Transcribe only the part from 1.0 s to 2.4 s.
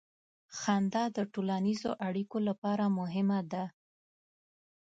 د ټولنیزو اړیکو